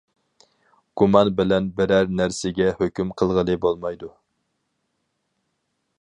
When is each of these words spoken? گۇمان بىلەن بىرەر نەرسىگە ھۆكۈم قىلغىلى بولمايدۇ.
گۇمان 1.01 1.29
بىلەن 1.41 1.67
بىرەر 1.81 2.09
نەرسىگە 2.21 2.69
ھۆكۈم 2.81 3.13
قىلغىلى 3.21 3.59
بولمايدۇ. 3.67 4.13